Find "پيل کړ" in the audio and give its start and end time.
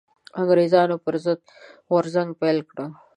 2.41-2.77